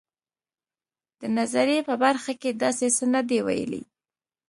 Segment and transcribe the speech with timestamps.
[1.19, 3.83] د نظریې په برخه کې داسې څه نه دي ویلي.